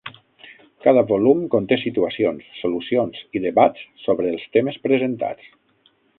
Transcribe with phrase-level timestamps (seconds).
[0.85, 5.55] Cada volum conté situacions, solucions i debats sobre els temes presentats.